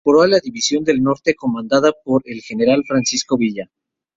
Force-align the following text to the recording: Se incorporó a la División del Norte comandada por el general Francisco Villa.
Se 0.01 0.09
incorporó 0.09 0.23
a 0.23 0.27
la 0.29 0.39
División 0.43 0.83
del 0.83 0.99
Norte 1.03 1.35
comandada 1.35 1.91
por 1.91 2.23
el 2.25 2.41
general 2.41 2.83
Francisco 2.87 3.37
Villa. 3.37 3.69